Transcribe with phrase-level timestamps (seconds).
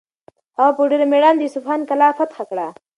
[0.57, 2.67] هغه په ډېر مېړانه د اصفهان کلا فتح کړه.